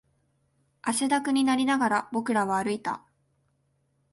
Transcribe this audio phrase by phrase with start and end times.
[0.81, 3.05] 汗だくになりながら、僕らは歩いた